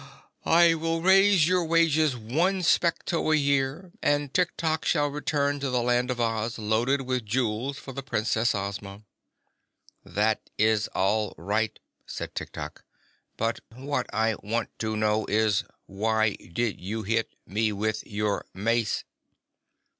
[0.47, 5.83] "I will raise your wages one specto a year, and Tiktok shall return to the
[5.83, 9.03] Land of Oz loaded with jewels for the Princess Ozma."
[10.03, 11.77] "That is all right,"
[12.07, 12.83] said Tiktok.
[13.37, 19.03] "But what I want to know is, why did you hit me with your mace?"